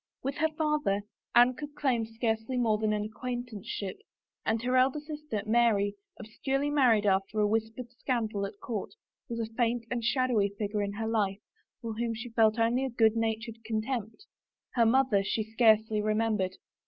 [0.23, 1.03] With her father
[1.35, 3.99] Anne could claim scarcely more than an acquaintanceship,
[4.43, 8.95] and her elder sister, Mary, obscurely married after a whispered scandal at court,
[9.29, 11.37] was a faint and shadowy figure in her life
[11.81, 14.25] for whom she felt only a good natured contempt.
[14.73, 16.55] Her mother she scarcely remembered.